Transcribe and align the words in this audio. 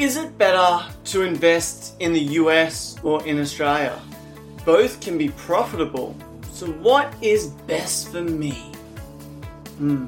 Is 0.00 0.16
it 0.16 0.36
better 0.38 0.82
to 1.12 1.22
invest 1.24 1.94
in 2.00 2.14
the 2.14 2.22
US 2.40 2.96
or 3.02 3.22
in 3.26 3.38
Australia? 3.38 4.00
Both 4.64 5.02
can 5.02 5.18
be 5.18 5.28
profitable. 5.28 6.16
So, 6.50 6.68
what 6.68 7.12
is 7.20 7.48
best 7.68 8.10
for 8.10 8.22
me? 8.22 8.72
Hmm. 9.76 10.06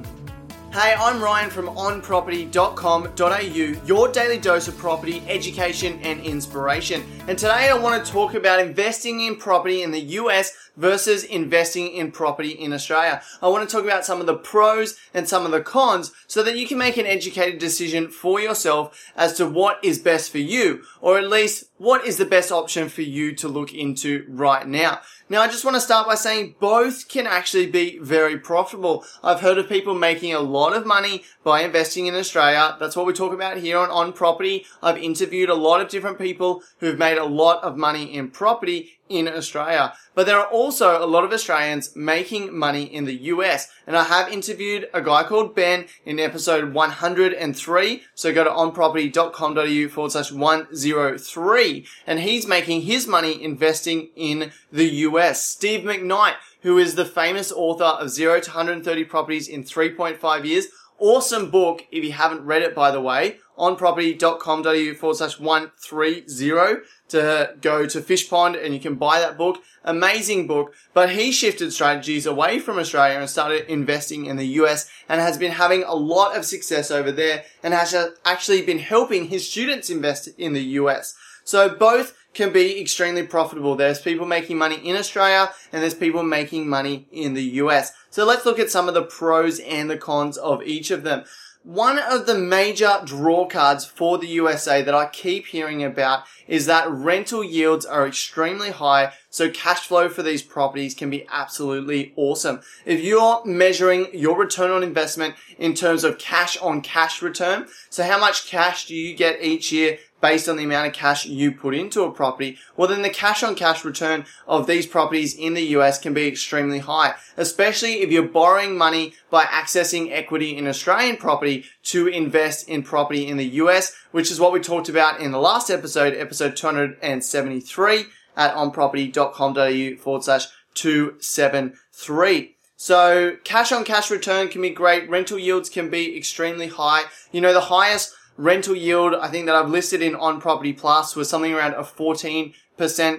Hey, 0.73 0.95
I'm 0.99 1.21
Ryan 1.21 1.51
from 1.51 1.67
onproperty.com.au, 1.67 3.87
your 3.87 4.09
daily 4.09 4.39
dose 4.39 4.67
of 4.67 4.79
property, 4.79 5.23
education, 5.29 6.01
and 6.03 6.23
inspiration. 6.23 7.05
And 7.29 7.39
today 7.39 7.71
I 7.71 7.79
want 7.79 8.05
to 8.05 8.13
talk 8.13 8.35
about 8.35 8.59
investing 8.59 9.21
in 9.21 9.37
property 9.37 9.81
in 9.85 9.93
the 9.93 10.01
US 10.01 10.71
versus 10.77 11.23
investing 11.23 11.89
in 11.89 12.11
property 12.11 12.51
in 12.51 12.73
Australia. 12.73 13.23
I 13.41 13.49
want 13.49 13.69
to 13.69 13.73
talk 13.73 13.85
about 13.85 14.05
some 14.05 14.21
of 14.21 14.27
the 14.27 14.37
pros 14.37 14.97
and 15.15 15.29
some 15.29 15.45
of 15.45 15.53
the 15.53 15.61
cons 15.61 16.13
so 16.27 16.43
that 16.43 16.57
you 16.57 16.67
can 16.67 16.79
make 16.79 16.97
an 16.97 17.07
educated 17.07 17.61
decision 17.61 18.09
for 18.09 18.41
yourself 18.41 19.13
as 19.17 19.35
to 19.35 19.47
what 19.47 19.79
is 19.85 19.99
best 19.99 20.33
for 20.33 20.39
you, 20.39 20.83
or 21.01 21.17
at 21.17 21.29
least 21.29 21.67
what 21.79 22.05
is 22.05 22.17
the 22.17 22.25
best 22.25 22.51
option 22.51 22.89
for 22.89 23.03
you 23.03 23.35
to 23.37 23.49
look 23.49 23.73
into 23.73 24.25
right 24.29 24.67
now. 24.67 25.01
Now, 25.29 25.41
I 25.41 25.49
just 25.49 25.65
want 25.65 25.77
to 25.77 25.81
start 25.81 26.07
by 26.07 26.15
saying 26.15 26.57
both 26.61 27.09
can 27.09 27.27
actually 27.27 27.67
be 27.67 27.99
very 27.99 28.39
profitable. 28.39 29.05
I've 29.23 29.41
heard 29.41 29.59
of 29.59 29.69
people 29.69 29.95
making 29.95 30.35
a 30.35 30.41
lot 30.41 30.77
of 30.77 30.85
money 30.85 31.25
by 31.43 31.63
investing 31.63 32.07
in 32.07 32.15
Australia. 32.15 32.77
That's 32.79 32.97
what 32.97 33.07
we 33.07 33.13
talk 33.13 33.33
about 33.33 33.57
here 33.57 33.79
on 33.79 33.91
On 33.91 34.13
Property. 34.13 34.67
I've 34.83 34.99
interviewed 34.99 35.49
a 35.49 35.55
lot 35.55 35.81
of 35.81 35.89
different 35.89 36.19
people 36.19 36.63
who've 36.79 36.99
made 36.99 37.12
a 37.19 37.25
lot 37.25 37.63
of 37.63 37.77
money 37.77 38.15
in 38.15 38.31
property 38.31 38.99
in 39.09 39.29
Australia. 39.29 39.93
But 40.15 40.27
there 40.27 40.39
are 40.39 40.47
also 40.47 41.03
a 41.03 41.07
lot 41.07 41.25
of 41.25 41.33
Australians 41.33 41.95
making 41.95 42.57
money 42.57 42.85
in 42.85 43.05
the 43.05 43.15
US. 43.25 43.69
And 43.87 43.97
I 43.97 44.05
have 44.05 44.33
interviewed 44.33 44.89
a 44.93 45.03
guy 45.03 45.23
called 45.25 45.55
Ben 45.55 45.87
in 46.05 46.19
episode 46.19 46.73
103. 46.73 48.03
So 48.15 48.33
go 48.33 48.45
to 48.45 48.51
onproperty.com.au 48.51 49.89
forward 49.89 50.13
slash 50.13 50.33
103. 50.33 51.87
And 52.07 52.21
he's 52.21 52.47
making 52.47 52.83
his 52.83 53.07
money 53.07 53.43
investing 53.43 54.11
in 54.17 54.53
the 54.71 54.89
US. 54.89 55.45
Steve 55.47 55.85
McKnight, 55.85 56.35
who 56.63 56.79
is 56.79 56.95
the 56.95 57.05
famous 57.05 57.53
author 57.53 57.85
of 57.85 58.11
Zero 58.11 58.41
to 58.41 58.51
130 58.51 59.05
Properties 59.05 59.49
in 59.49 59.65
3.5 59.65 60.45
Years. 60.45 60.67
Awesome 61.03 61.51
book 61.51 61.85
if 61.91 62.05
you 62.05 62.13
haven't 62.13 62.45
read 62.45 62.63
it, 62.63 62.77
by 62.77 62.93
the 62.93 63.01
way 63.01 63.39
onproperty.com.au 63.59 64.95
forward 64.95 65.17
slash 65.17 65.39
130 65.39 66.85
to 67.09 67.55
go 67.61 67.87
to 67.87 68.01
Fishpond 68.01 68.63
and 68.63 68.75
you 68.75 68.81
can 68.81 68.95
buy 68.95 69.21
that 69.21 69.37
book. 69.37 69.63
Amazing 69.85 70.47
book. 70.47 70.75
But 70.95 71.11
he 71.11 71.33
shifted 71.33 71.73
strategies 71.73 72.27
away 72.27 72.59
from 72.59 72.79
Australia 72.79 73.19
and 73.19 73.29
started 73.29 73.71
investing 73.71 74.27
in 74.27 74.37
the 74.37 74.47
US 74.61 74.89
and 75.09 75.21
has 75.21 75.37
been 75.37 75.53
having 75.53 75.85
a 75.85 75.95
lot 75.95 76.37
of 76.37 76.45
success 76.45 76.91
over 76.91 77.13
there 77.13 77.45
and 77.63 77.75
has 77.75 77.95
actually 78.25 78.63
been 78.63 78.79
helping 78.79 79.27
his 79.27 79.49
students 79.49 79.91
invest 79.91 80.29
in 80.39 80.55
the 80.55 80.65
US. 80.81 81.15
So 81.45 81.69
both 81.69 82.17
can 82.35 82.53
be 82.53 82.81
extremely 82.81 83.23
profitable. 83.25 83.77
There's 83.77 84.01
people 84.01 84.27
making 84.27 84.59
money 84.59 84.77
in 84.77 84.97
Australia 84.97 85.53
and 85.73 85.83
there's 85.83 85.95
people 85.95 86.23
making 86.23 86.69
money 86.69 87.07
in 87.13 87.35
the 87.35 87.43
US. 87.43 87.93
So 88.11 88.25
let's 88.25 88.47
look 88.47 88.59
at 88.59 88.71
some 88.71 88.89
of 88.89 88.95
the 88.95 89.03
pros 89.03 89.59
and 89.61 89.91
the 89.91 89.99
cons 89.99 90.37
of 90.37 90.63
each 90.63 90.91
of 90.91 91.03
them. 91.03 91.25
One 91.65 92.01
of 92.01 92.27
the 92.27 92.35
major 92.37 93.01
draw 93.05 93.47
cards 93.47 93.85
for 93.85 94.19
the 94.19 94.27
USA 94.27 94.83
that 94.83 94.97
I 94.97 95.07
keep 95.07 95.47
hearing 95.47 95.85
about 95.85 96.25
is 96.49 96.67
that 96.67 96.91
rental 96.91 97.45
yields 97.45 97.87
are 97.87 98.05
extremely 98.05 98.71
high, 98.71 99.13
so 99.31 99.49
cash 99.49 99.87
flow 99.87 100.09
for 100.09 100.25
these 100.25 100.43
properties 100.43 100.93
can 100.93 101.09
be 101.09 101.25
absolutely 101.31 102.15
awesome. 102.17 102.63
If 102.85 103.01
you're 103.01 103.45
measuring 103.45 104.09
your 104.13 104.37
return 104.37 104.73
on 104.73 104.83
investment 104.83 105.37
in 105.57 105.75
terms 105.75 106.03
of 106.03 106.19
cash 106.19 106.57
on 106.57 106.81
cash 106.81 107.23
return, 107.23 107.69
so 107.91 108.03
how 108.03 108.19
much 108.19 108.49
cash 108.49 108.87
do 108.87 108.97
you 108.97 109.15
get 109.15 109.41
each 109.41 109.71
year 109.71 110.01
based 110.23 110.49
on 110.49 110.57
the 110.57 110.65
amount 110.65 110.87
of 110.87 110.95
cash 110.95 111.27
you 111.27 111.53
put 111.53 111.75
into 111.75 112.05
a 112.05 112.11
property, 112.11 112.57
well 112.77 112.89
then 112.89 113.03
the 113.03 113.11
cash 113.11 113.43
on 113.43 113.55
cash 113.55 113.85
return 113.85 114.25
of 114.47 114.67
these 114.67 114.87
properties 114.87 115.35
in 115.35 115.53
the 115.53 115.67
US 115.77 115.99
can 115.99 116.15
be 116.15 116.27
extremely 116.27 116.79
high, 116.79 117.15
especially 117.37 118.01
if 118.01 118.11
you're 118.11 118.23
borrowing 118.23 118.79
money 118.79 119.13
by 119.29 119.45
accessing 119.45 120.11
equity 120.11 120.57
in 120.57 120.67
Australian 120.67 121.19
property 121.19 121.67
to 121.83 122.07
invest 122.07 122.67
in 122.69 122.83
property 122.83 123.27
in 123.27 123.37
the 123.37 123.49
US, 123.61 123.95
which 124.13 124.31
is 124.31 124.41
what 124.41 124.53
we 124.53 124.61
talked 124.61 124.89
about 124.89 125.21
in 125.21 125.33
the 125.33 125.39
last 125.39 125.69
episode, 125.69 126.15
episode 126.15 126.57
273 126.57 128.07
at 128.37 128.55
onproperty.com.au 128.55 129.97
forward 129.97 130.25
slash 130.25 130.47
273. 130.75 132.57
So 132.77 133.37
cash 133.45 133.71
on 133.71 133.85
cash 133.85 134.11
return 134.11 134.49
can 134.49 134.63
be 134.63 134.71
great. 134.71 135.09
Rental 135.09 135.39
yields 135.39 135.69
can 135.69 135.91
be 135.91 136.17
extremely 136.17 136.69
high. 136.69 137.05
You 137.31 137.41
know, 137.41 137.53
the 137.53 137.61
highest 137.61 138.15
rental 138.37 138.75
yield 138.75 139.15
I 139.15 139.29
think 139.29 139.47
that 139.47 139.55
I've 139.55 139.71
listed 139.71 140.03
in 140.03 140.15
on 140.15 140.41
property 140.41 140.73
plus 140.73 141.17
was 141.17 141.29
something 141.29 141.53
around 141.53 141.75
a 141.75 141.83
14% 141.83 142.55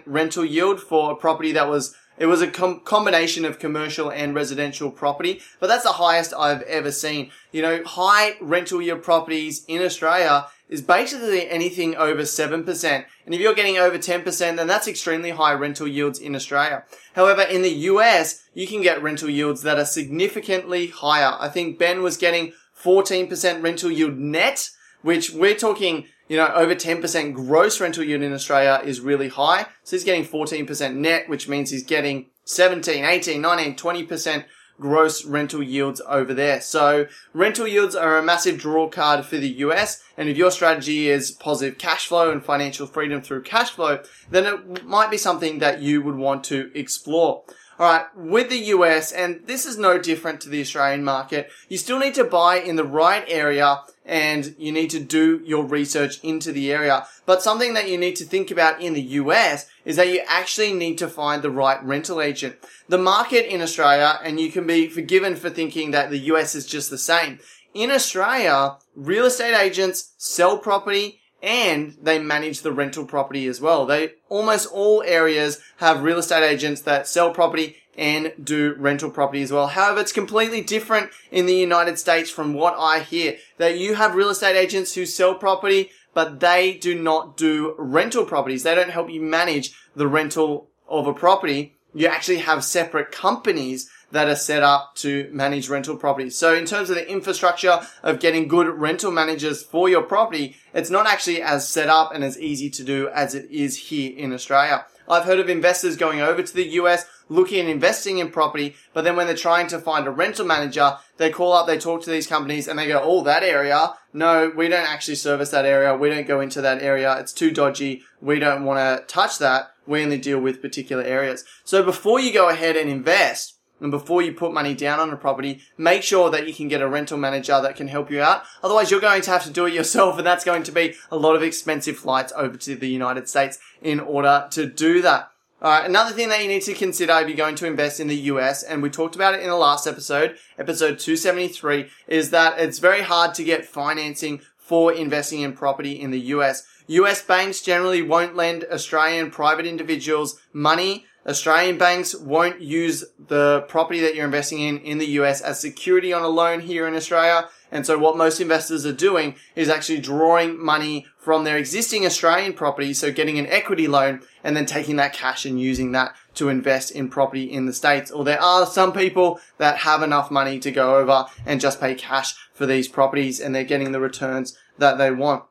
rental 0.06 0.46
yield 0.46 0.82
for 0.82 1.12
a 1.12 1.16
property 1.16 1.52
that 1.54 1.68
was 1.68 1.96
it 2.18 2.28
was 2.28 2.42
a 2.42 2.48
com- 2.48 2.82
combination 2.82 3.44
of 3.44 3.58
commercial 3.58 4.12
and 4.12 4.36
residential 4.36 4.92
property, 4.92 5.42
but 5.60 5.68
that's 5.68 5.84
the 5.84 5.94
highest 5.94 6.34
I've 6.38 6.62
ever 6.64 6.92
seen. 6.92 7.32
You 7.52 7.64
know, 7.64 7.84
high 7.84 8.36
rental 8.40 8.82
yield 8.82 9.02
properties 9.02 9.66
in 9.68 9.82
Australia 9.82 10.46
is 10.70 10.82
basically 10.82 11.50
anything 11.50 11.96
over 11.96 12.22
7%. 12.22 13.06
And 13.26 13.36
if 13.36 13.42
you're 13.42 13.56
getting 13.56 13.78
over 13.78 13.98
10%, 13.98 14.56
then 14.56 14.68
that's 14.68 14.88
extremely 14.88 15.32
high 15.32 15.54
rental 15.54 15.88
yields 15.88 16.20
in 16.20 16.36
Australia. 16.36 16.84
However, 17.16 17.42
in 17.42 17.64
the 17.64 17.74
US, 17.92 18.44
you 18.54 18.68
can 18.68 18.82
get 18.82 19.02
rental 19.02 19.30
yields 19.30 19.64
that 19.64 19.80
are 19.80 19.86
significantly 19.86 20.88
higher. 20.88 21.36
I 21.40 21.50
think 21.50 21.80
Ben 21.80 22.02
was 22.04 22.18
getting 22.18 22.54
14% 22.80 23.64
rental 23.64 23.92
yield 23.92 24.18
net 24.18 24.70
which 25.04 25.32
we're 25.32 25.56
talking, 25.56 26.08
you 26.28 26.38
know, 26.38 26.48
over 26.48 26.74
10% 26.74 27.34
gross 27.34 27.80
rental 27.80 28.04
yield 28.04 28.24
in 28.24 28.34
Australia 28.34 28.82
is 28.84 29.00
really 29.00 29.30
high. 29.30 29.68
So 29.84 29.96
he's 29.96 30.04
getting 30.04 30.26
14% 30.26 30.96
net, 30.96 31.30
which 31.30 31.48
means 31.48 31.70
he's 31.70 31.84
getting 31.84 32.28
17, 32.46 33.06
18, 33.06 33.40
19, 33.40 33.76
20% 33.76 34.46
gross 34.80 35.24
rental 35.24 35.62
yields 35.62 36.02
over 36.08 36.34
there. 36.34 36.60
So 36.60 37.06
rental 37.34 37.68
yields 37.68 37.96
are 37.96 38.18
a 38.18 38.24
massive 38.24 38.58
draw 38.58 38.90
card 38.90 39.26
for 39.26 39.38
the 39.38 39.50
US. 39.50 40.04
And 40.18 40.30
if 40.30 40.38
your 40.38 40.52
strategy 40.52 41.10
is 41.10 41.32
positive 41.32 41.78
cash 41.78 42.08
flow 42.08 42.32
and 42.32 42.44
financial 42.44 42.88
freedom 42.88 43.22
through 43.22 43.44
cash 43.44 43.70
flow, 43.70 44.02
then 44.30 44.46
it 44.46 44.86
might 44.86 45.12
be 45.12 45.18
something 45.18 45.60
that 45.60 45.82
you 45.82 46.02
would 46.02 46.16
want 46.16 46.44
to 46.46 46.72
explore. 46.74 47.44
Alright, 47.80 48.06
with 48.16 48.50
the 48.50 48.66
US, 48.66 49.12
and 49.12 49.42
this 49.48 49.66
is 49.66 49.78
no 49.78 49.98
different 49.98 50.42
to 50.42 50.50
the 50.50 50.62
Australian 50.62 51.04
market, 51.04 51.50
you 51.70 51.78
still 51.78 51.98
need 51.98 52.14
to 52.14 52.24
buy 52.24 52.58
in 52.58 52.76
the 52.76 52.84
right 52.84 53.26
area 53.28 53.82
and 54.06 54.54
you 54.60 54.72
need 54.72 54.90
to 54.92 55.00
do 55.00 55.42
your 55.44 55.66
research 55.66 56.20
into 56.24 56.52
the 56.52 56.72
area. 56.72 57.08
But 57.26 57.42
something 57.42 57.74
that 57.74 57.90
you 57.90 57.98
need 57.98 58.16
to 58.18 58.26
think 58.26 58.52
about 58.52 58.82
in 58.82 58.94
the 58.94 59.02
US 59.02 59.68
is 59.86 59.96
that 59.96 60.10
you 60.10 60.22
actually 60.28 60.74
need 60.74 60.98
to 61.00 61.08
find 61.08 61.42
the 61.42 61.50
right 61.50 61.84
rental 61.84 62.22
agent. 62.22 62.58
The 62.90 62.98
market 63.00 63.52
in 63.52 63.62
Australia, 63.62 64.20
and 64.24 64.40
you 64.40 64.52
can 64.52 64.68
be 64.68 64.88
forgiven 64.88 65.36
for 65.36 65.50
thinking 65.50 65.92
that 65.92 66.12
the 66.12 66.20
US 66.20 66.54
is 66.54 66.68
just 66.68 66.92
the 66.92 66.98
same. 66.98 67.40
In 67.74 67.90
Australia, 67.90 68.78
real 68.96 69.26
estate 69.26 69.58
agents 69.58 70.14
sell 70.18 70.60
property 70.60 71.22
and 71.44 71.98
they 72.02 72.18
manage 72.18 72.62
the 72.62 72.72
rental 72.72 73.06
property 73.06 73.48
as 73.48 73.60
well. 73.60 73.86
They 73.86 74.14
almost 74.30 74.72
all 74.72 75.04
areas 75.04 75.60
have 75.78 76.02
real 76.02 76.18
estate 76.18 76.50
agents 76.50 76.82
that 76.82 77.06
sell 77.06 77.32
property 77.32 77.76
and 77.98 78.32
do 78.42 78.74
rental 78.80 79.12
property 79.12 79.44
as 79.44 79.52
well. 79.52 79.68
However, 79.68 80.00
it's 80.00 80.14
completely 80.14 80.62
different 80.62 81.12
in 81.32 81.46
the 81.46 81.56
United 81.56 82.00
States 82.00 82.32
from 82.32 82.54
what 82.54 82.76
I 82.80 83.00
hear 83.00 83.36
that 83.58 83.78
you 83.78 83.96
have 83.96 84.16
real 84.16 84.30
estate 84.30 84.56
agents 84.56 84.96
who 84.96 85.06
sell 85.06 85.36
property, 85.36 85.92
but 86.14 86.40
they 86.40 86.76
do 86.76 87.00
not 87.00 87.36
do 87.36 87.76
rental 87.78 88.26
properties. 88.26 88.64
They 88.64 88.74
don't 88.74 88.90
help 88.90 89.12
you 89.12 89.22
manage 89.22 89.74
the 89.96 90.08
rental 90.08 90.70
of 90.88 91.08
a 91.08 91.14
property. 91.14 91.76
You 91.94 92.08
actually 92.08 92.40
have 92.40 92.64
separate 92.64 93.12
companies 93.12 93.90
that 94.14 94.30
are 94.30 94.36
set 94.36 94.62
up 94.62 94.94
to 94.96 95.28
manage 95.34 95.70
rental 95.70 95.98
properties. 95.98 96.38
So 96.38 96.54
in 96.54 96.66
terms 96.66 96.92
of 96.92 96.96
the 96.96 97.12
infrastructure 97.12 97.82
of 98.04 98.20
getting 98.20 98.48
good 98.48 98.68
rental 98.68 99.12
managers 99.12 99.64
for 99.64 99.90
your 99.90 100.04
property, 100.04 100.56
it's 100.72 100.92
not 100.92 101.08
actually 101.08 101.42
as 101.42 101.68
set 101.68 101.90
up 101.90 102.14
and 102.14 102.24
as 102.24 102.40
easy 102.40 102.70
to 102.70 102.84
do 102.84 103.10
as 103.10 103.34
it 103.34 103.50
is 103.50 103.90
here 103.90 104.16
in 104.16 104.32
Australia. 104.32 104.86
I've 105.10 105.26
heard 105.26 105.40
of 105.40 105.50
investors 105.50 105.98
going 105.98 106.22
over 106.22 106.44
to 106.44 106.54
the 106.54 106.68
US 106.80 107.06
looking 107.28 107.62
at 107.62 107.68
investing 107.68 108.20
in 108.20 108.30
property, 108.30 108.76
but 108.94 109.04
then 109.04 109.16
when 109.16 109.26
they're 109.26 109.36
trying 109.36 109.66
to 109.68 109.80
find 109.80 110.06
a 110.06 110.12
rental 110.12 110.46
manager, 110.46 110.98
they 111.18 111.32
call 111.32 111.54
up, 111.54 111.66
they 111.66 111.80
talk 111.80 112.04
to 112.04 112.12
these 112.12 112.28
companies 112.28 112.68
and 112.68 112.78
they 112.78 112.88
go, 112.88 113.02
oh, 113.04 113.24
that 113.24 113.42
area, 113.42 113.96
no, 114.14 114.52
we 114.56 114.68
don't 114.68 114.88
actually 114.88 115.16
service 115.16 115.50
that 115.50 115.66
area. 115.66 115.98
We 115.98 116.10
don't 116.10 116.28
go 116.28 116.40
into 116.40 116.62
that 116.62 116.84
area. 116.84 117.18
It's 117.20 117.34
too 117.34 117.50
dodgy. 117.50 118.04
We 118.22 118.38
don't 118.38 118.64
want 118.64 118.78
to 118.78 119.06
touch 119.12 119.40
that. 119.40 119.72
We 119.88 120.04
only 120.04 120.20
deal 120.20 120.40
with 120.40 120.62
particular 120.62 121.04
areas. 121.04 121.44
So 121.66 121.84
before 121.84 122.20
you 122.20 122.32
go 122.32 122.50
ahead 122.50 122.78
and 122.78 122.90
invest, 122.90 123.58
and 123.80 123.92
before 123.92 124.22
you 124.22 124.34
put 124.34 124.54
money 124.54 124.74
down 124.74 125.00
on 125.00 125.10
a 125.10 125.18
property, 125.18 125.62
make 125.78 126.04
sure 126.04 126.30
that 126.30 126.48
you 126.48 126.54
can 126.54 126.68
get 126.68 126.82
a 126.82 126.88
rental 126.88 127.18
manager 127.18 127.60
that 127.62 127.76
can 127.76 127.88
help 127.88 128.10
you 128.10 128.22
out. 128.22 128.44
Otherwise, 128.64 128.92
you're 128.92 129.02
going 129.02 129.22
to 129.22 129.32
have 129.32 129.44
to 129.44 129.52
do 129.52 129.66
it 129.66 129.74
yourself, 129.74 130.18
and 130.18 130.26
that's 130.26 130.46
going 130.46 130.64
to 130.64 130.72
be 130.72 130.96
a 131.12 131.18
lot 131.18 131.36
of 131.36 131.44
expensive 131.44 131.98
flights 131.98 132.32
over 132.36 132.58
to 132.58 132.76
the 132.76 132.88
United 132.88 133.28
States 133.28 133.60
in 133.82 134.00
order 134.00 134.48
to 134.52 134.66
do 134.66 135.02
that. 135.02 135.30
Alright, 135.62 135.90
another 135.90 136.12
thing 136.12 136.28
that 136.28 136.42
you 136.42 136.50
need 136.50 136.64
to 136.64 136.74
consider 136.74 137.14
if 137.14 137.28
you're 137.30 137.38
going 137.38 137.56
to 137.56 137.66
invest 137.66 138.02
in 138.02 138.10
the 138.10 138.16
US, 138.16 138.64
and 138.64 138.84
we 138.84 138.90
talked 138.90 139.16
about 139.16 139.34
it 139.34 139.40
in 139.42 139.48
the 139.48 139.56
last 139.56 139.88
episode, 139.88 140.36
episode 140.60 141.00
273, 141.00 141.88
is 142.08 142.32
that 142.32 142.60
it's 142.60 142.80
very 142.80 143.02
hard 143.02 143.34
to 143.36 143.46
get 143.46 143.66
financing 143.66 144.42
for 144.58 144.92
investing 144.92 145.40
in 145.40 145.54
property 145.54 145.94
in 145.94 146.12
the 146.12 146.20
US. 146.20 146.66
US 146.88 147.22
banks 147.22 147.62
generally 147.62 148.02
won't 148.02 148.36
lend 148.36 148.66
Australian 148.66 149.32
private 149.32 149.66
individuals 149.66 150.38
money. 150.52 151.06
Australian 151.26 151.78
banks 151.78 152.14
won't 152.14 152.62
use 152.62 153.06
the 153.28 153.62
property 153.70 154.02
that 154.02 154.14
you're 154.14 154.26
investing 154.26 154.60
in 154.60 154.80
in 154.80 154.98
the 154.98 155.08
US 155.20 155.40
as 155.42 155.60
security 155.60 156.12
on 156.12 156.22
a 156.22 156.28
loan 156.28 156.60
here 156.60 156.86
in 156.88 156.96
Australia. 156.96 157.48
And 157.72 157.86
so 157.86 157.98
what 157.98 158.18
most 158.18 158.40
investors 158.40 158.86
are 158.86 158.94
doing 158.94 159.36
is 159.56 159.70
actually 159.70 160.00
drawing 160.00 160.64
money 160.64 161.08
from 161.18 161.44
their 161.44 161.58
existing 161.58 162.06
Australian 162.06 162.54
property. 162.54 162.94
So 162.94 163.12
getting 163.12 163.40
an 163.40 163.48
equity 163.48 163.88
loan 163.88 164.22
and 164.44 164.56
then 164.56 164.66
taking 164.66 164.98
that 164.98 165.14
cash 165.14 165.46
and 165.46 165.60
using 165.60 165.94
that 165.94 166.14
to 166.36 166.50
invest 166.50 166.92
in 166.92 167.10
property 167.10 167.44
in 167.44 167.66
the 167.66 167.74
States. 167.74 168.12
Or 168.12 168.24
there 168.24 168.42
are 168.42 168.66
some 168.66 168.92
people 168.92 169.40
that 169.58 169.78
have 169.78 170.04
enough 170.04 170.30
money 170.30 170.60
to 170.60 170.72
go 170.72 170.98
over 170.98 171.26
and 171.46 171.62
just 171.62 171.80
pay 171.80 171.96
cash 171.96 172.36
for 172.54 172.66
these 172.66 172.88
properties 172.88 173.40
and 173.40 173.56
they're 173.56 173.64
getting 173.64 173.92
the 173.92 174.00
returns 174.00 174.58
that 174.78 174.98
they 174.98 175.10
want. 175.10 175.44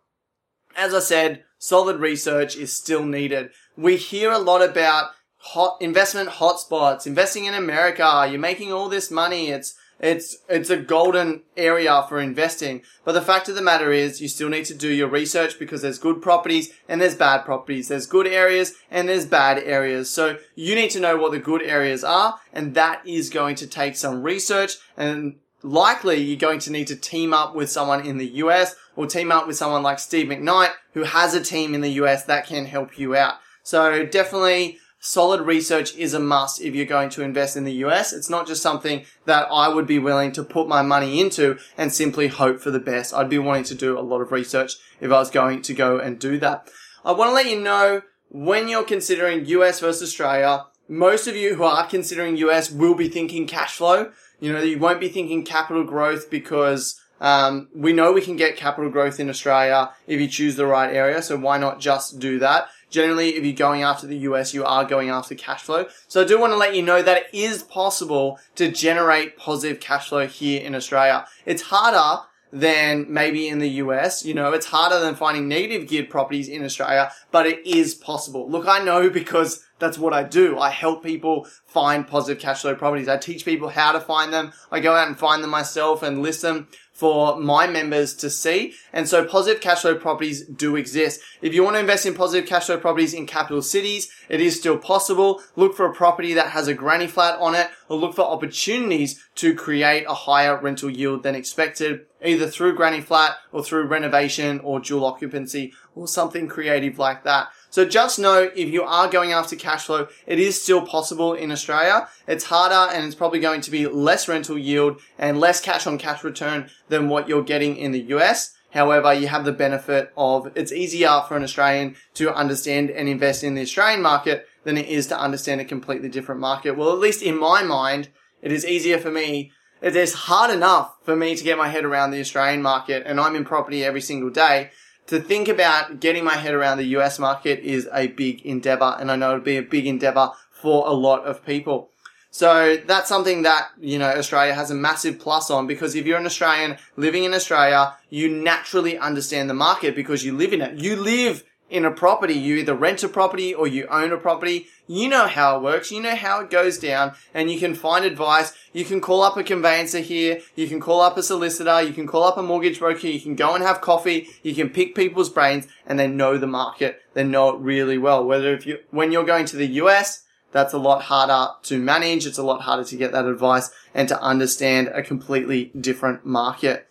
As 0.77 0.95
I 0.95 1.01
said, 1.01 1.45
solid 1.59 1.99
research 1.99 2.57
is 2.57 2.73
still 2.73 3.05
needed. 3.05 3.51
We 3.77 3.97
hear 3.97 4.31
a 4.31 4.39
lot 4.39 4.63
about 4.63 5.11
hot 5.43 5.77
investment 5.81 6.31
hotspots, 6.31 7.07
investing 7.07 7.47
in 7.47 7.55
America. 7.55 8.27
You're 8.31 8.41
making 8.41 8.73
all 8.73 8.89
this 8.89 9.11
money. 9.11 9.49
It's 9.49 9.75
it's 10.01 10.39
it's 10.49 10.71
a 10.71 10.77
golden 10.77 11.43
area 11.57 12.05
for 12.09 12.21
investing. 12.21 12.83
But 13.05 13.13
the 13.13 13.23
fact 13.23 13.49
of 13.49 13.55
the 13.55 13.63
matter 13.63 13.93
is, 13.93 14.21
you 14.21 14.29
still 14.29 14.49
need 14.49 14.65
to 14.67 14.75
do 14.75 14.89
your 14.89 15.09
research 15.09 15.59
because 15.59 15.83
there's 15.83 15.99
good 15.99 16.23
properties 16.23 16.73
and 16.89 17.01
there's 17.01 17.15
bad 17.15 17.45
properties. 17.45 17.89
There's 17.89 18.07
good 18.07 18.27
areas 18.27 18.75
and 18.91 19.09
there's 19.09 19.27
bad 19.27 19.59
areas. 19.59 20.11
So 20.11 20.39
you 20.55 20.75
need 20.75 20.91
to 20.91 21.01
know 21.01 21.17
what 21.17 21.33
the 21.33 21.39
good 21.39 21.63
areas 21.63 22.03
are, 22.03 22.39
and 22.53 22.75
that 22.75 23.07
is 23.07 23.31
going 23.31 23.57
to 23.57 23.67
take 23.67 23.97
some 23.97 24.23
research 24.23 24.77
and 24.97 25.37
likely 25.65 26.21
you're 26.21 26.37
going 26.37 26.59
to 26.59 26.73
need 26.73 26.89
to 26.89 26.97
team 26.97 27.33
up 27.33 27.55
with 27.55 27.71
someone 27.71 28.05
in 28.05 28.19
the 28.19 28.27
US 28.27 28.75
or 28.97 29.07
team 29.07 29.31
up 29.31 29.47
with 29.47 29.57
someone 29.57 29.85
like 29.85 30.01
Steve 30.01 30.27
McKnight 30.27 30.73
who 30.95 31.05
has 31.05 31.35
a 31.35 31.45
team 31.45 31.73
in 31.73 31.81
the 31.81 31.93
US 32.03 32.25
that 32.25 32.47
can 32.47 32.67
help 32.67 32.99
you 32.99 33.15
out. 33.15 33.35
So 33.63 34.05
definitely 34.05 34.81
solid 35.03 35.41
research 35.41 35.97
is 35.97 36.15
a 36.15 36.21
must 36.21 36.61
if 36.61 36.77
you're 36.77 36.87
going 36.87 37.11
to 37.11 37.23
invest 37.23 37.57
in 37.57 37.65
the 37.65 37.73
US. 37.85 38.13
It's 38.13 38.31
not 38.31 38.47
just 38.47 38.63
something 38.63 39.05
that 39.27 39.49
I 39.51 39.69
would 39.69 39.87
be 39.87 39.99
willing 39.99 40.31
to 40.33 40.45
put 40.45 40.69
my 40.69 40.81
money 40.81 41.21
into 41.21 41.59
and 41.77 41.93
simply 41.93 42.29
hope 42.29 42.61
for 42.61 42.71
the 42.71 42.79
best. 42.79 43.13
I'd 43.13 43.29
be 43.29 43.39
wanting 43.39 43.65
to 43.65 43.75
do 43.75 43.99
a 43.99 44.01
lot 44.01 44.21
of 44.21 44.31
research 44.31 44.77
if 45.01 45.11
I 45.11 45.19
was 45.19 45.29
going 45.29 45.61
to 45.63 45.75
go 45.75 45.99
and 45.99 46.21
do 46.21 46.39
that. 46.39 46.71
I 47.05 47.13
want 47.13 47.31
to 47.31 47.35
let 47.35 47.51
you 47.51 47.61
know 47.61 48.03
when 48.29 48.69
you're 48.69 48.85
considering 48.85 49.45
US 49.47 49.81
versus 49.81 50.09
Australia, 50.09 50.67
most 50.89 51.27
of 51.27 51.35
you 51.35 51.57
who 51.57 51.65
are 51.65 51.87
considering 51.87 52.37
US 52.37 52.71
will 52.71 52.95
be 52.95 53.09
thinking 53.09 53.49
cash 53.49 53.75
flow. 53.75 54.13
You 54.39 54.53
know, 54.53 54.63
you 54.63 54.79
won't 54.79 55.01
be 55.01 55.09
thinking 55.09 55.45
capital 55.45 55.83
growth 55.83 56.31
because 56.31 57.01
um, 57.21 57.69
we 57.75 57.93
know 57.93 58.13
we 58.13 58.21
can 58.21 58.37
get 58.37 58.57
capital 58.57 58.91
growth 58.91 59.19
in 59.19 59.29
Australia 59.29 59.91
if 60.07 60.21
you 60.21 60.29
choose 60.29 60.55
the 60.55 60.67
right 60.67 60.95
area. 60.95 61.23
So 61.23 61.37
why 61.37 61.59
not 61.59 61.81
just 61.81 62.21
do 62.21 62.39
that? 62.39 62.69
Generally, 62.93 63.31
if 63.37 63.45
you're 63.45 63.55
going 63.55 63.83
after 63.83 64.07
the 64.07 64.19
US, 64.19 64.55
you 64.55 64.65
are 64.65 64.85
going 64.85 65.09
after 65.09 65.35
cash 65.35 65.63
flow. 65.63 65.87
So 66.07 66.23
I 66.23 66.25
do 66.25 66.39
want 66.39 66.53
to 66.53 66.57
let 66.57 66.77
you 66.77 66.83
know 66.83 67.03
that 67.03 67.17
it 67.17 67.29
is 67.33 67.63
possible 67.63 68.39
to 68.55 68.71
generate 68.71 69.37
positive 69.37 69.81
cash 69.81 70.11
flow 70.11 70.27
here 70.27 70.63
in 70.63 70.75
Australia. 70.75 71.27
It's 71.47 71.63
harder 71.63 72.23
than 72.53 73.07
maybe 73.09 73.49
in 73.49 73.59
the 73.59 73.69
US. 73.71 74.25
You 74.25 74.35
know, 74.35 74.53
it's 74.53 74.67
harder 74.67 75.01
than 75.01 75.15
finding 75.15 75.49
negative 75.49 75.89
geared 75.89 76.11
properties 76.11 76.49
in 76.49 76.63
Australia, 76.63 77.11
but 77.31 77.47
it 77.47 77.67
is 77.67 77.95
possible. 77.95 78.49
Look, 78.49 78.69
I 78.69 78.85
know 78.85 79.09
because 79.23 79.65
that's 79.79 79.99
what 79.99 80.13
I 80.13 80.23
do. 80.23 80.59
I 80.59 80.71
help 80.71 81.03
people 81.03 81.47
find 81.65 82.07
positive 82.07 82.41
cash 82.41 82.61
flow 82.61 82.75
properties. 82.75 83.09
I 83.09 83.17
teach 83.17 83.45
people 83.45 83.69
how 83.69 83.93
to 83.93 84.01
find 84.01 84.33
them. 84.33 84.53
I 84.71 84.81
go 84.81 84.95
out 84.95 85.09
and 85.09 85.19
find 85.19 85.43
them 85.43 85.51
myself 85.51 86.03
and 86.03 86.23
list 86.23 86.43
them 86.43 86.69
for 86.93 87.41
my 87.41 87.67
members 87.67 88.15
to 88.15 88.31
see. 88.31 88.75
And 88.93 89.09
so 89.09 89.25
positive 89.25 89.61
cash 89.61 89.81
flow 89.81 89.97
properties 89.97 90.47
do 90.47 90.77
exist. 90.77 91.21
If 91.41 91.55
you 91.55 91.65
want 91.65 91.77
to 91.77 91.81
invest 91.81 92.07
in 92.07 92.15
positive 92.15 92.49
cash 92.49 92.67
flow 92.67 92.79
properties 92.79 93.15
in 93.15 93.27
capital 93.27 93.63
cities, 93.63 94.11
it 94.29 94.41
is 94.41 94.59
still 94.59 94.79
possible. 94.79 95.43
Look 95.57 95.75
for 95.75 95.87
a 95.87 95.95
property 95.95 96.35
that 96.35 96.51
has 96.51 96.69
a 96.69 96.75
granny 96.75 97.07
flat 97.07 97.39
on 97.41 97.55
it 97.55 97.69
or 97.89 97.97
look 97.97 98.15
for 98.15 98.23
opportunities 98.23 99.27
to 99.37 99.55
create 99.55 100.05
a 100.07 100.15
higher 100.15 100.61
rental 100.61 100.91
yield 100.91 101.23
than 101.23 101.35
expected, 101.35 102.07
either 102.25 102.47
through 102.47 102.77
granny 102.77 103.01
flat 103.01 103.37
or 103.51 103.65
through 103.65 103.87
renovation 103.87 104.61
or 104.61 104.79
dual 104.79 105.07
occupancy 105.07 105.73
or 105.95 106.07
something 106.07 106.47
creative 106.47 106.99
like 106.99 107.25
that. 107.25 107.49
So 107.73 107.87
just 107.87 108.19
know 108.19 108.51
if 108.55 108.69
you 108.69 108.83
are 108.83 109.09
going 109.09 109.33
after 109.33 109.57
cash 109.57 109.87
flow, 109.87 110.07
it 110.27 110.39
is 110.39 110.63
still 110.63 110.83
possible 110.85 111.33
in 111.33 111.51
Australia. 111.51 112.07
It's 112.29 112.45
harder 112.45 112.95
and 112.95 113.07
it's 113.07 113.15
probably 113.15 113.41
going 113.41 113.63
to 113.63 113.71
be 113.71 113.87
less 113.87 114.29
rental 114.29 114.59
yield 114.59 115.01
and 115.19 115.41
less 115.41 115.59
cash 115.59 115.87
on 115.87 115.97
cash 115.97 116.23
return 116.23 116.69
than 116.91 117.09
what 117.09 117.31
you're 117.31 117.43
getting 117.43 117.79
in 117.79 117.93
the 117.93 118.03
US. 118.17 118.53
However, 118.73 119.15
you 119.15 119.29
have 119.29 119.47
the 119.47 119.53
benefit 119.53 120.13
of 120.19 120.53
it's 120.55 120.71
easier 120.71 121.23
for 121.27 121.35
an 121.35 121.45
Australian 121.45 121.97
to 122.13 122.35
understand 122.35 122.91
and 122.91 123.09
invest 123.09 123.43
in 123.43 123.55
the 123.55 123.63
Australian 123.63 124.03
market 124.03 124.47
than 124.65 124.77
it 124.77 124.89
is 124.89 125.07
to 125.07 125.19
understand 125.19 125.63
a 125.63 125.65
completely 125.65 126.11
different 126.11 126.43
market. 126.43 126.77
Well, 126.77 126.93
at 126.93 126.99
least 126.99 127.23
in 127.23 127.39
my 127.39 127.63
mind, 127.63 128.11
it 128.43 128.53
is 128.53 128.67
easier 128.67 128.99
for 128.99 129.11
me. 129.11 129.51
It 129.81 129.97
is 129.97 130.13
hard 130.13 130.51
enough 130.51 130.95
for 131.05 131.17
me 131.17 131.35
to 131.37 131.43
get 131.43 131.57
my 131.57 131.69
head 131.69 131.87
around 131.87 132.11
the 132.11 132.21
Australian 132.21 132.61
market 132.61 133.05
and 133.07 133.19
I'm 133.19 133.35
in 133.35 133.47
property 133.47 133.83
every 133.83 134.03
single 134.03 134.29
day 134.29 134.73
to 135.07 135.21
think 135.21 135.49
about 135.49 136.01
getting 136.01 136.25
my 136.25 136.35
head 136.35 136.55
around 136.55 136.79
the 136.79 136.87
US 136.97 137.19
market 137.19 137.61
is 137.61 137.89
a 137.93 138.09
big 138.09 138.43
endeavor, 138.47 138.97
and 138.99 139.11
I 139.11 139.17
know 139.17 139.31
it'll 139.31 139.41
be 139.41 139.57
a 139.57 139.63
big 139.63 139.87
endeavor 139.87 140.33
for 140.51 140.87
a 140.87 140.93
lot 140.93 141.25
of 141.25 141.45
people. 141.45 141.91
So 142.31 142.79
that's 142.87 143.11
something 143.11 143.43
that, 143.43 143.69
you 143.79 143.99
know, 143.99 144.09
Australia 144.09 144.55
has 144.55 144.71
a 144.71 144.75
massive 144.75 145.19
plus 145.19 145.51
on 145.51 145.67
because 145.67 145.95
if 145.95 146.07
you're 146.07 146.19
an 146.19 146.25
Australian 146.25 146.79
living 146.97 147.25
in 147.25 147.35
Australia, 147.35 147.95
you 148.09 148.31
naturally 148.31 148.97
understand 148.97 149.51
the 149.51 149.55
market 149.55 149.95
because 149.95 150.25
you 150.25 150.35
live 150.35 150.55
in 150.55 150.63
it. 150.63 150.79
You 150.79 150.97
live 150.97 151.45
in 151.73 151.87
a 151.87 151.91
property, 151.91 152.35
you 152.35 152.57
either 152.57 152.75
rent 152.75 153.03
a 153.03 153.09
property 153.09 153.55
or 153.55 153.67
you 153.67 153.87
own 153.87 154.13
a 154.13 154.19
property. 154.19 154.67
You 154.87 155.09
know 155.09 155.27
how 155.27 155.57
it 155.57 155.63
works. 155.63 155.91
You 155.91 156.03
know 156.03 156.15
how 156.15 156.41
it 156.41 156.51
goes 156.51 156.77
down 156.77 157.15
and 157.33 157.51
you 157.51 157.59
can 157.59 157.75
find 157.75 158.05
advice. 158.05 158.53
You 158.75 158.85
can 158.85 159.01
call 159.01 159.23
up 159.23 159.39
a 159.39 159.43
conveyancer 159.43 160.01
here. 160.01 160.41
You 160.55 160.69
can 160.69 160.81
call 160.81 161.01
up 161.01 161.17
a 161.17 161.23
solicitor. 161.23 161.81
You 161.81 161.95
can 161.95 162.07
call 162.07 162.25
up 162.25 162.37
a 162.37 162.43
mortgage 162.43 162.79
broker. 162.79 163.07
You 163.07 163.21
can 163.21 163.37
go 163.37 163.55
and 163.55 163.65
have 163.65 163.81
coffee. 163.81 164.29
You 164.43 164.55
can 164.55 164.69
pick 164.69 164.95
people's 164.95 165.31
brains 165.31 165.67
and 165.87 165.99
they 165.99 166.09
know 166.09 166.37
the 166.37 166.47
market. 166.47 167.01
They 167.15 167.25
know 167.25 167.49
it 167.57 167.61
really 167.61 167.97
well. 167.97 168.23
Whether 168.23 168.53
if 168.55 168.67
you, 168.67 168.81
when 168.91 169.11
you're 169.11 169.25
going 169.25 169.47
to 169.47 169.57
the 169.57 169.67
US, 169.67 170.25
that's 170.53 170.75
a 170.75 170.79
lot 170.79 171.05
harder 171.05 171.55
to 171.63 171.79
manage. 171.79 172.27
It's 172.27 172.37
a 172.37 172.43
lot 172.43 172.61
harder 172.61 172.85
to 172.85 172.97
get 172.97 173.13
that 173.13 173.25
advice 173.25 173.71
and 173.95 174.09
to 174.09 174.21
understand 174.21 174.89
a 174.89 175.03
completely 175.03 175.73
different 175.81 176.27
market. 176.27 176.87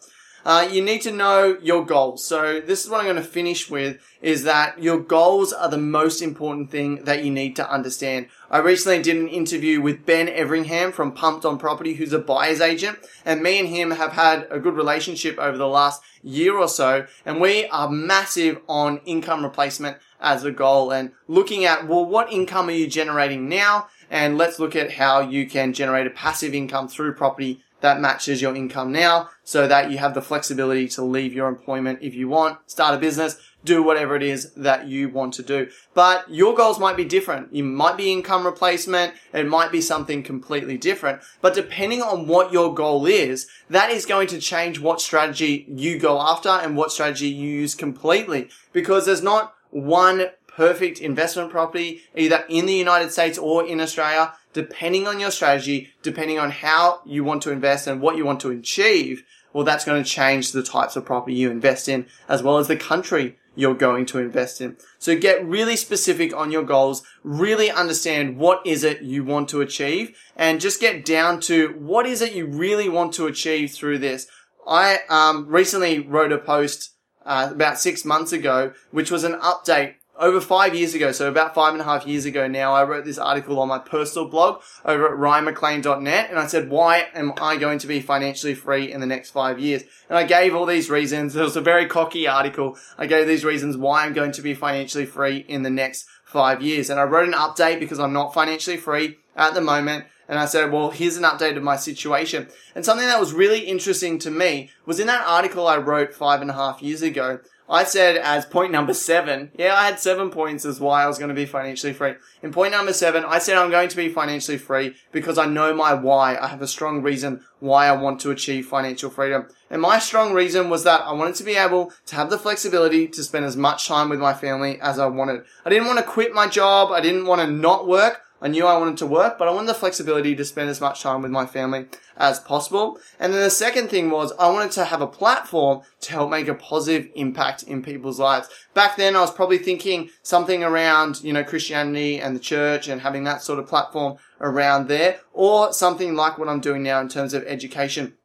Uh, 0.45 0.67
you 0.71 0.81
need 0.81 1.01
to 1.01 1.11
know 1.11 1.57
your 1.61 1.85
goals. 1.85 2.23
So 2.25 2.59
this 2.59 2.83
is 2.83 2.89
what 2.89 2.99
I'm 2.99 3.05
going 3.05 3.15
to 3.17 3.23
finish 3.23 3.69
with 3.69 4.01
is 4.21 4.43
that 4.43 4.81
your 4.81 4.99
goals 4.99 5.53
are 5.53 5.69
the 5.69 5.77
most 5.77 6.21
important 6.21 6.69
thing 6.71 7.03
that 7.03 7.23
you 7.23 7.31
need 7.31 7.55
to 7.55 7.71
understand. 7.71 8.27
I 8.49 8.59
recently 8.59 9.01
did 9.01 9.17
an 9.17 9.27
interview 9.27 9.81
with 9.81 10.05
Ben 10.05 10.27
Everingham 10.29 10.91
from 10.91 11.13
Pumped 11.13 11.45
on 11.45 11.57
Property, 11.57 11.95
who's 11.95 12.13
a 12.13 12.19
buyer's 12.19 12.61
agent, 12.61 12.99
and 13.25 13.41
me 13.41 13.59
and 13.59 13.67
him 13.67 13.91
have 13.91 14.13
had 14.13 14.47
a 14.51 14.59
good 14.59 14.75
relationship 14.75 15.37
over 15.39 15.57
the 15.57 15.67
last 15.67 16.01
year 16.23 16.57
or 16.57 16.67
so, 16.67 17.05
and 17.25 17.41
we 17.41 17.65
are 17.67 17.89
massive 17.89 18.59
on 18.67 19.01
income 19.05 19.43
replacement 19.43 19.97
as 20.19 20.43
a 20.43 20.51
goal 20.51 20.91
and 20.91 21.11
looking 21.27 21.65
at, 21.65 21.87
well, 21.87 22.05
what 22.05 22.31
income 22.31 22.69
are 22.69 22.73
you 22.73 22.87
generating 22.87 23.49
now? 23.49 23.87
And 24.09 24.37
let's 24.37 24.59
look 24.59 24.75
at 24.75 24.93
how 24.93 25.21
you 25.21 25.47
can 25.47 25.73
generate 25.73 26.05
a 26.05 26.11
passive 26.11 26.53
income 26.53 26.87
through 26.87 27.15
property 27.15 27.63
that 27.81 27.99
matches 27.99 28.41
your 28.41 28.55
income 28.55 28.91
now 28.91 29.29
so 29.43 29.67
that 29.67 29.91
you 29.91 29.97
have 29.97 30.13
the 30.13 30.21
flexibility 30.21 30.87
to 30.87 31.03
leave 31.03 31.33
your 31.33 31.47
employment 31.47 31.99
if 32.01 32.15
you 32.15 32.29
want, 32.29 32.57
start 32.69 32.95
a 32.95 32.97
business, 32.97 33.37
do 33.63 33.83
whatever 33.83 34.15
it 34.15 34.23
is 34.23 34.53
that 34.53 34.87
you 34.87 35.09
want 35.09 35.33
to 35.35 35.43
do. 35.43 35.69
But 35.93 36.29
your 36.29 36.55
goals 36.55 36.79
might 36.79 36.97
be 36.97 37.05
different. 37.05 37.53
You 37.53 37.63
might 37.63 37.97
be 37.97 38.11
income 38.11 38.45
replacement. 38.45 39.13
It 39.33 39.47
might 39.47 39.71
be 39.71 39.81
something 39.81 40.23
completely 40.23 40.77
different. 40.77 41.21
But 41.41 41.53
depending 41.53 42.01
on 42.01 42.27
what 42.27 42.51
your 42.51 42.73
goal 42.73 43.05
is, 43.05 43.47
that 43.69 43.91
is 43.91 44.05
going 44.05 44.27
to 44.29 44.39
change 44.39 44.79
what 44.79 45.01
strategy 45.01 45.65
you 45.69 45.99
go 45.99 46.19
after 46.19 46.49
and 46.49 46.75
what 46.75 46.91
strategy 46.91 47.27
you 47.27 47.49
use 47.49 47.75
completely 47.75 48.49
because 48.73 49.05
there's 49.05 49.21
not 49.21 49.53
one 49.69 50.27
perfect 50.47 50.99
investment 50.99 51.49
property 51.49 52.01
either 52.15 52.43
in 52.49 52.65
the 52.65 52.73
United 52.73 53.11
States 53.11 53.37
or 53.37 53.65
in 53.65 53.79
Australia 53.79 54.33
depending 54.53 55.07
on 55.07 55.19
your 55.19 55.31
strategy, 55.31 55.91
depending 56.01 56.39
on 56.39 56.51
how 56.51 57.01
you 57.05 57.23
want 57.23 57.41
to 57.43 57.51
invest 57.51 57.87
and 57.87 58.01
what 58.01 58.17
you 58.17 58.25
want 58.25 58.39
to 58.41 58.51
achieve, 58.51 59.23
well, 59.53 59.63
that's 59.63 59.85
going 59.85 60.01
to 60.01 60.09
change 60.09 60.51
the 60.51 60.63
types 60.63 60.95
of 60.95 61.05
property 61.05 61.35
you 61.35 61.51
invest 61.51 61.89
in 61.89 62.05
as 62.29 62.41
well 62.41 62.57
as 62.57 62.67
the 62.67 62.77
country 62.77 63.37
you're 63.55 63.75
going 63.75 64.05
to 64.05 64.19
invest 64.19 64.61
in. 64.61 64.77
So 64.97 65.17
get 65.17 65.45
really 65.45 65.75
specific 65.75 66.33
on 66.35 66.51
your 66.51 66.63
goals, 66.63 67.03
really 67.23 67.69
understand 67.69 68.37
what 68.37 68.65
is 68.65 68.83
it 68.83 69.01
you 69.01 69.23
want 69.25 69.49
to 69.49 69.61
achieve 69.61 70.17
and 70.37 70.61
just 70.61 70.79
get 70.79 71.03
down 71.03 71.41
to 71.41 71.75
what 71.77 72.05
is 72.05 72.21
it 72.21 72.33
you 72.33 72.45
really 72.45 72.87
want 72.87 73.13
to 73.13 73.27
achieve 73.27 73.71
through 73.71 73.97
this. 73.97 74.27
I 74.65 74.99
um, 75.09 75.47
recently 75.47 75.99
wrote 75.99 76.31
a 76.31 76.37
post 76.37 76.91
uh, 77.25 77.49
about 77.51 77.79
six 77.79 78.05
months 78.05 78.31
ago, 78.31 78.73
which 78.91 79.11
was 79.11 79.23
an 79.23 79.33
update 79.33 79.95
over 80.19 80.39
five 80.39 80.75
years 80.75 80.93
ago, 80.93 81.11
so 81.11 81.27
about 81.27 81.55
five 81.55 81.73
and 81.73 81.81
a 81.81 81.85
half 81.85 82.05
years 82.05 82.25
ago 82.25 82.47
now, 82.47 82.73
I 82.73 82.83
wrote 82.83 83.05
this 83.05 83.17
article 83.17 83.59
on 83.59 83.67
my 83.67 83.79
personal 83.79 84.27
blog 84.27 84.61
over 84.85 85.07
at 85.07 85.19
ryanmclean.net 85.19 86.29
and 86.29 86.37
I 86.37 86.47
said, 86.47 86.69
why 86.69 87.07
am 87.13 87.33
I 87.41 87.57
going 87.57 87.79
to 87.79 87.87
be 87.87 88.01
financially 88.01 88.53
free 88.53 88.91
in 88.91 88.99
the 88.99 89.07
next 89.07 89.31
five 89.31 89.59
years? 89.59 89.83
And 90.09 90.17
I 90.17 90.23
gave 90.23 90.53
all 90.53 90.65
these 90.65 90.89
reasons. 90.89 91.35
It 91.41 91.41
was 91.41 91.57
a 91.57 91.61
very 91.61 91.87
cocky 91.87 92.27
article. 92.27 92.77
I 92.97 93.07
gave 93.07 93.25
these 93.25 93.43
reasons 93.43 93.77
why 93.77 94.05
I'm 94.05 94.13
going 94.13 94.31
to 94.33 94.41
be 94.41 94.53
financially 94.53 95.05
free 95.05 95.37
in 95.47 95.63
the 95.63 95.69
next 95.69 96.05
five 96.23 96.61
years. 96.61 96.89
And 96.89 96.99
I 96.99 97.03
wrote 97.03 97.27
an 97.27 97.33
update 97.33 97.79
because 97.79 97.99
I'm 97.99 98.13
not 98.13 98.33
financially 98.33 98.77
free 98.77 99.17
at 99.35 99.53
the 99.53 99.61
moment. 99.61 100.05
And 100.27 100.39
I 100.39 100.45
said, 100.45 100.71
well, 100.71 100.91
here's 100.91 101.17
an 101.17 101.23
update 101.23 101.57
of 101.57 101.63
my 101.63 101.75
situation. 101.75 102.47
And 102.73 102.85
something 102.85 103.07
that 103.07 103.19
was 103.19 103.33
really 103.33 103.61
interesting 103.61 104.17
to 104.19 104.31
me 104.31 104.69
was 104.85 104.99
in 104.99 105.07
that 105.07 105.27
article 105.27 105.67
I 105.67 105.77
wrote 105.77 106.13
five 106.13 106.41
and 106.41 106.49
a 106.49 106.53
half 106.53 106.81
years 106.81 107.01
ago, 107.01 107.39
I 107.71 107.85
said 107.85 108.17
as 108.17 108.45
point 108.45 108.73
number 108.73 108.93
seven, 108.93 109.49
yeah, 109.57 109.73
I 109.73 109.85
had 109.85 109.97
seven 109.97 110.29
points 110.29 110.65
as 110.65 110.81
why 110.81 111.03
I 111.03 111.07
was 111.07 111.17
going 111.17 111.29
to 111.29 111.35
be 111.35 111.45
financially 111.45 111.93
free. 111.93 112.15
In 112.43 112.51
point 112.51 112.73
number 112.73 112.91
seven, 112.91 113.23
I 113.23 113.39
said 113.39 113.57
I'm 113.57 113.71
going 113.71 113.87
to 113.87 113.95
be 113.95 114.09
financially 114.09 114.57
free 114.57 114.95
because 115.13 115.37
I 115.37 115.45
know 115.45 115.73
my 115.73 115.93
why. 115.93 116.35
I 116.35 116.47
have 116.47 116.61
a 116.61 116.67
strong 116.67 117.01
reason 117.01 117.45
why 117.61 117.87
I 117.87 117.93
want 117.93 118.19
to 118.21 118.31
achieve 118.31 118.67
financial 118.67 119.09
freedom. 119.09 119.47
And 119.69 119.81
my 119.81 119.99
strong 119.99 120.33
reason 120.33 120.69
was 120.69 120.83
that 120.83 120.99
I 121.05 121.13
wanted 121.13 121.35
to 121.35 121.45
be 121.45 121.55
able 121.55 121.93
to 122.07 122.15
have 122.15 122.29
the 122.29 122.37
flexibility 122.37 123.07
to 123.07 123.23
spend 123.23 123.45
as 123.45 123.55
much 123.55 123.87
time 123.87 124.09
with 124.09 124.19
my 124.19 124.33
family 124.33 124.77
as 124.81 124.99
I 124.99 125.05
wanted. 125.05 125.45
I 125.65 125.69
didn't 125.69 125.87
want 125.87 125.99
to 125.99 126.05
quit 126.05 126.33
my 126.33 126.49
job. 126.49 126.91
I 126.91 126.99
didn't 126.99 127.25
want 127.25 127.39
to 127.39 127.47
not 127.47 127.87
work. 127.87 128.21
I 128.41 128.47
knew 128.47 128.65
I 128.65 128.77
wanted 128.77 128.97
to 128.97 129.05
work, 129.05 129.37
but 129.37 129.47
I 129.47 129.51
wanted 129.51 129.69
the 129.69 129.75
flexibility 129.75 130.35
to 130.35 130.43
spend 130.43 130.69
as 130.69 130.81
much 130.81 131.03
time 131.03 131.21
with 131.21 131.31
my 131.31 131.45
family 131.45 131.85
as 132.17 132.39
possible. 132.39 132.97
And 133.19 133.31
then 133.33 133.41
the 133.41 133.51
second 133.51 133.89
thing 133.89 134.09
was 134.09 134.33
I 134.39 134.49
wanted 134.49 134.71
to 134.71 134.85
have 134.85 135.01
a 135.01 135.07
platform 135.07 135.81
to 136.01 136.11
help 136.11 136.31
make 136.31 136.47
a 136.47 136.55
positive 136.55 137.11
impact 137.15 137.63
in 137.63 137.83
people's 137.83 138.19
lives. 138.19 138.49
Back 138.73 138.97
then 138.97 139.15
I 139.15 139.21
was 139.21 139.31
probably 139.31 139.59
thinking 139.59 140.09
something 140.23 140.63
around, 140.63 141.23
you 141.23 141.33
know, 141.33 141.43
Christianity 141.43 142.19
and 142.19 142.35
the 142.35 142.39
church 142.39 142.87
and 142.87 143.01
having 143.01 143.25
that 143.25 143.43
sort 143.43 143.59
of 143.59 143.67
platform 143.67 144.17
around 144.39 144.87
there 144.87 145.19
or 145.33 145.71
something 145.71 146.15
like 146.15 146.39
what 146.39 146.49
I'm 146.49 146.61
doing 146.61 146.81
now 146.81 146.99
in 146.99 147.09
terms 147.09 147.35
of 147.35 147.43
education. 147.43 148.15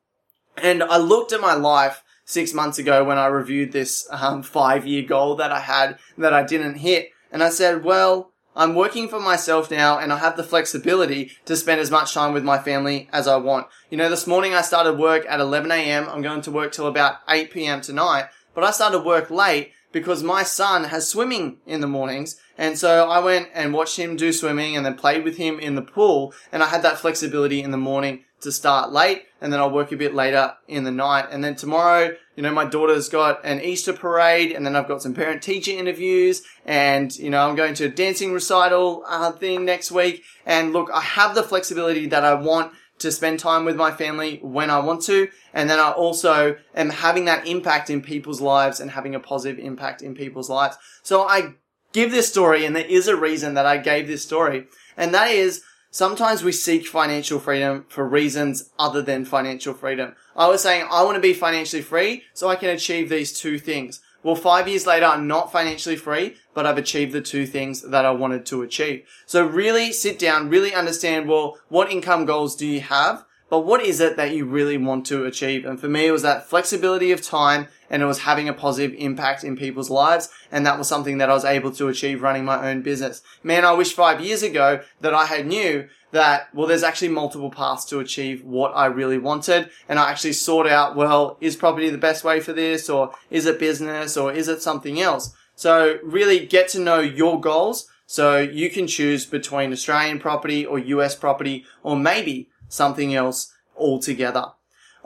And 0.57 0.83
I 0.83 0.97
looked 0.97 1.33
at 1.33 1.43
my 1.43 1.55
life 1.55 2.03
six 2.25 2.55
months 2.55 2.79
ago 2.79 3.05
when 3.05 3.19
I 3.19 3.27
reviewed 3.27 3.73
this 3.73 4.09
um, 4.11 4.43
five 4.43 4.87
year 4.87 5.03
goal 5.03 5.37
that 5.37 5.53
I 5.53 5.61
had 5.61 5.99
that 6.17 6.33
I 6.33 6.43
didn't 6.43 6.77
hit. 6.77 7.11
And 7.31 7.43
I 7.43 7.51
said, 7.51 7.85
well, 7.85 8.33
I'm 8.59 8.75
working 8.75 9.07
for 9.07 9.21
myself 9.21 9.71
now 9.71 9.99
and 9.99 10.11
I 10.11 10.17
have 10.17 10.39
the 10.39 10.43
flexibility 10.43 11.33
to 11.45 11.57
spend 11.57 11.79
as 11.79 11.91
much 11.91 12.15
time 12.15 12.33
with 12.33 12.43
my 12.43 12.57
family 12.57 13.07
as 13.13 13.29
I 13.29 13.37
want. 13.37 13.67
You 13.91 13.99
know, 13.99 14.09
this 14.09 14.27
morning 14.27 14.55
I 14.55 14.63
started 14.63 14.99
work 14.99 15.27
at 15.29 15.41
11 15.41 15.71
a.m. 15.71 16.09
I'm 16.09 16.23
going 16.23 16.41
to 16.41 16.51
work 16.51 16.73
till 16.73 16.87
about 16.87 17.17
8 17.29 17.51
p.m. 17.51 17.83
tonight, 17.83 18.31
but 18.55 18.65
I 18.65 18.71
started 18.71 19.01
work 19.01 19.31
late 19.31 19.73
because 19.93 20.23
my 20.23 20.43
son 20.43 20.85
has 20.85 21.07
swimming 21.07 21.59
in 21.67 21.83
the 21.83 21.87
mornings. 21.87 22.41
And 22.59 22.79
so 22.79 23.09
I 23.09 23.19
went 23.19 23.49
and 23.55 23.73
watched 23.73 23.99
him 23.99 24.17
do 24.17 24.33
swimming 24.33 24.77
and 24.77 24.85
then 24.85 24.95
played 24.95 25.25
with 25.25 25.37
him 25.37 25.59
in 25.59 25.75
the 25.75 25.83
pool. 25.83 26.33
And 26.53 26.63
I 26.63 26.67
had 26.67 26.83
that 26.83 26.99
flexibility 26.99 27.63
in 27.63 27.71
the 27.71 27.77
morning 27.77 28.25
to 28.41 28.53
start 28.53 28.93
late 28.93 29.25
and 29.41 29.53
then 29.53 29.61
I'll 29.61 29.71
work 29.71 29.93
a 29.93 29.97
bit 29.97 30.15
later 30.15 30.55
in 30.69 30.85
the 30.85 30.91
night. 30.91 31.27
And 31.31 31.43
then 31.43 31.57
tomorrow, 31.57 32.15
you 32.35 32.43
know, 32.43 32.53
my 32.53 32.65
daughter's 32.65 33.09
got 33.09 33.45
an 33.45 33.61
Easter 33.61 33.93
parade 33.93 34.53
and 34.53 34.65
then 34.65 34.77
I've 34.77 34.89
got 34.89 35.03
some 35.03 35.15
parent 35.15 35.43
teacher 35.43 35.73
interviews 35.73 36.43
and, 36.65 37.15
you 37.17 37.31
know, 37.31 37.47
I'm 37.47 37.57
going 37.57 37.75
to 37.75 37.87
a 37.87 37.89
dancing 37.89 38.33
recital 38.33 39.05
uh, 39.09 39.33
thing 39.33 39.65
next 39.65 39.91
week. 39.91 40.23
And 40.45 40.73
look, 40.73 40.91
I 40.93 41.01
have 41.01 41.35
the 41.35 41.43
flexibility 41.43 42.07
that 42.09 42.25
I 42.25 42.35
want 42.35 42.73
to 42.99 43.13
spend 43.13 43.39
time 43.39 43.65
with 43.65 43.77
my 43.77 43.91
family 43.91 44.39
when 44.43 44.71
I 44.71 44.79
want 44.79 45.03
to. 45.03 45.29
And 45.53 45.69
then 45.69 45.79
I 45.79 45.91
also 45.91 46.57
am 46.75 46.91
having 46.91 47.27
that 47.27 47.47
impact 47.47 47.91
in 47.91 48.03
people's 48.03 48.41
lives 48.41 48.81
and 48.81 48.91
having 48.91 49.15
a 49.15 49.21
positive 49.21 49.59
impact 49.59 50.03
in 50.03 50.15
people's 50.15 50.49
lives. 50.49 50.77
So 51.03 51.23
I 51.23 51.55
give 51.93 52.11
this 52.11 52.29
story 52.29 52.65
and 52.65 52.75
there 52.75 52.85
is 52.85 53.09
a 53.09 53.17
reason 53.17 53.55
that 53.55 53.67
I 53.67 53.77
gave 53.79 54.07
this 54.07 54.23
story. 54.23 54.67
And 54.97 55.15
that 55.15 55.31
is 55.31 55.63
sometimes 55.91 56.43
we 56.43 56.53
seek 56.53 56.87
financial 56.87 57.39
freedom 57.39 57.85
for 57.89 58.07
reasons 58.07 58.71
other 58.79 59.03
than 59.03 59.25
financial 59.25 59.75
freedom. 59.75 60.15
I 60.37 60.49
was 60.49 60.63
saying 60.63 60.87
I 60.91 61.03
want 61.05 61.17
to 61.17 61.21
be 61.21 61.33
financially 61.33 61.83
free 61.83 62.25
so 62.35 62.49
I 62.49 62.57
can 62.57 62.71
achieve 62.71 63.09
these 63.09 63.39
two 63.39 63.59
things. 63.59 64.01
Well, 64.23 64.35
five 64.35 64.67
years 64.67 64.87
later, 64.89 65.07
I'm 65.07 65.29
not 65.29 65.53
financially 65.53 65.95
free, 65.95 66.35
but 66.53 66.67
I've 66.67 66.79
achieved 66.79 67.13
the 67.13 67.21
two 67.21 67.47
things 67.47 67.83
that 67.83 68.05
I 68.05 68.11
wanted 68.11 68.45
to 68.47 68.63
achieve. 68.63 69.07
So 69.25 69.47
really 69.47 69.93
sit 69.93 70.19
down, 70.19 70.49
really 70.49 70.75
understand, 70.75 71.29
well, 71.29 71.59
what 71.69 71.93
income 71.93 72.25
goals 72.25 72.57
do 72.57 72.67
you 72.67 72.81
have? 72.81 73.25
But 73.49 73.61
what 73.61 73.81
is 73.81 74.01
it 74.01 74.17
that 74.17 74.35
you 74.35 74.45
really 74.45 74.77
want 74.77 75.07
to 75.07 75.25
achieve? 75.25 75.65
And 75.65 75.79
for 75.79 75.89
me, 75.89 76.07
it 76.07 76.13
was 76.13 76.23
that 76.23 76.49
flexibility 76.49 77.13
of 77.13 77.23
time 77.23 77.69
and 77.89 78.03
it 78.03 78.07
was 78.07 78.21
having 78.21 78.49
a 78.49 78.53
positive 78.53 78.97
impact 78.99 79.45
in 79.45 79.57
people's 79.57 79.91
lives. 79.91 80.29
And 80.51 80.67
that 80.67 80.79
was 80.79 80.89
something 80.89 81.19
that 81.19 81.31
I 81.31 81.35
was 81.35 81.45
able 81.45 81.71
to 81.73 81.89
achieve 81.89 82.23
running 82.23 82.45
my 82.45 82.69
own 82.69 82.83
business. 82.83 83.23
Man, 83.45 83.65
I 83.65 83.73
wish 83.73 83.93
five 83.93 84.21
years 84.21 84.43
ago 84.43 84.81
that 85.01 85.15
I 85.15 85.27
had 85.27 85.47
knew 85.47 85.89
that, 86.11 86.49
well, 86.55 86.67
there's 86.67 86.83
actually 86.83 87.09
multiple 87.09 87.51
paths 87.51 87.85
to 87.87 88.01
achieve 88.01 88.43
what 88.45 88.71
I 88.71 88.87
really 88.87 89.19
wanted. 89.19 89.71
And 89.89 89.99
I 89.99 90.11
actually 90.11 90.33
sought 90.33 90.67
out, 90.67 90.97
well, 90.97 91.37
is 91.41 91.55
property 91.55 91.89
the 91.91 91.99
best 91.99 92.25
way 92.25 92.41
for 92.41 92.53
this? 92.53 92.91
Or 92.91 93.13
is 93.31 93.47
it 93.47 93.61
business? 93.61 94.17
Or 94.17 94.33
is 94.33 94.49
it 94.49 94.63
something 94.63 95.01
else? 95.01 95.35
So 95.55 95.99
really 96.03 96.47
get 96.47 96.69
to 96.71 96.81
know 96.81 96.99
your 96.99 97.41
goals. 97.41 97.89
So 98.07 98.39
you 98.39 98.71
can 98.71 98.87
choose 98.87 99.27
between 99.27 99.73
Australian 99.73 100.21
property 100.21 100.65
or 100.65 100.79
US 100.79 101.17
property 101.17 101.65
or 101.83 101.97
maybe 101.97 102.49
something 102.69 103.15
else 103.15 103.53
altogether. 103.77 104.53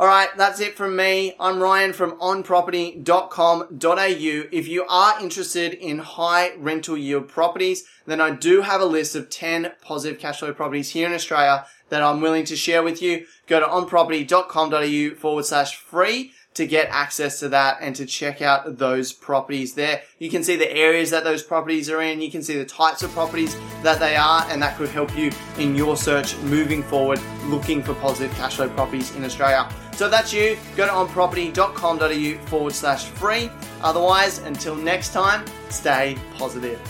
All 0.01 0.07
right, 0.07 0.35
that's 0.35 0.61
it 0.61 0.79
from 0.79 0.97
me. 0.97 1.35
I'm 1.39 1.61
Ryan 1.61 1.93
from 1.93 2.13
onproperty.com.au. 2.13 4.49
If 4.51 4.67
you 4.67 4.87
are 4.89 5.21
interested 5.21 5.75
in 5.75 5.99
high 5.99 6.53
rental 6.57 6.97
yield 6.97 7.29
properties, 7.29 7.85
then 8.07 8.19
I 8.19 8.31
do 8.31 8.63
have 8.63 8.81
a 8.81 8.87
list 8.87 9.15
of 9.15 9.29
10 9.29 9.73
positive 9.83 10.19
cash 10.19 10.39
flow 10.39 10.55
properties 10.55 10.93
here 10.93 11.07
in 11.07 11.13
Australia 11.13 11.67
that 11.91 12.03
I'm 12.03 12.23
willing 12.23 12.47
to 12.47 12.57
share 12.57 12.83
with 12.83 13.03
you. 13.03 13.27
Go 13.47 13.61
to 13.61 13.67
onproperty.com.au 13.67 15.17
forward 15.17 15.45
slash 15.45 15.77
free 15.77 16.33
to 16.55 16.67
get 16.67 16.89
access 16.91 17.41
to 17.41 17.49
that 17.49 17.79
and 17.81 17.95
to 17.97 18.07
check 18.07 18.43
out 18.43 18.79
those 18.79 19.13
properties 19.13 19.75
there. 19.75 20.03
You 20.19 20.31
can 20.31 20.43
see 20.43 20.57
the 20.57 20.71
areas 20.71 21.11
that 21.11 21.25
those 21.25 21.43
properties 21.43 21.89
are 21.89 22.03
in, 22.03 22.21
you 22.21 22.31
can 22.31 22.43
see 22.43 22.57
the 22.57 22.65
types 22.65 23.03
of 23.03 23.11
properties 23.13 23.57
that 23.83 24.01
they 24.01 24.17
are, 24.17 24.45
and 24.51 24.63
that 24.63 24.77
could 24.77 24.89
help 24.89 25.17
you 25.17 25.31
in 25.59 25.75
your 25.75 25.97
search 25.97 26.37
moving 26.39 26.83
forward 26.83 27.21
looking 27.45 27.83
for 27.83 27.95
positive 27.95 28.35
cash 28.37 28.57
flow 28.57 28.69
properties 28.69 29.15
in 29.17 29.25
Australia. 29.25 29.71
So 29.93 30.09
that's 30.09 30.33
you. 30.33 30.57
Go 30.77 30.87
to 30.87 30.93
onproperty.com.au 30.93 32.47
forward 32.47 32.73
slash 32.73 33.05
free. 33.05 33.51
Otherwise, 33.83 34.39
until 34.39 34.75
next 34.75 35.13
time, 35.13 35.45
stay 35.69 36.17
positive. 36.37 36.81